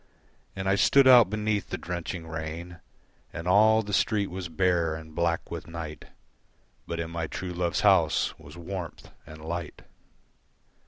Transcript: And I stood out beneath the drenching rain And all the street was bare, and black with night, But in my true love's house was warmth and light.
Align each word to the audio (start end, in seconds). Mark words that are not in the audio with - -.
And 0.55 0.67
I 0.67 0.73
stood 0.73 1.07
out 1.07 1.29
beneath 1.29 1.69
the 1.69 1.77
drenching 1.77 2.25
rain 2.25 2.79
And 3.31 3.47
all 3.47 3.83
the 3.83 3.93
street 3.93 4.31
was 4.31 4.49
bare, 4.49 4.95
and 4.95 5.13
black 5.13 5.51
with 5.51 5.67
night, 5.67 6.05
But 6.87 6.99
in 6.99 7.11
my 7.11 7.27
true 7.27 7.53
love's 7.53 7.81
house 7.81 8.33
was 8.39 8.57
warmth 8.57 9.11
and 9.27 9.45
light. 9.45 9.83